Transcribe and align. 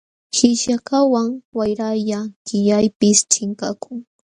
Qishyakaqwan 0.35 1.27
wayralla 1.57 2.19
qillaypis 2.47 3.19
chinkakun. 3.31 3.99